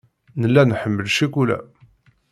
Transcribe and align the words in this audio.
Nella 0.41 0.63
nḥemmel 0.69 1.07
ccikula. 1.11 1.57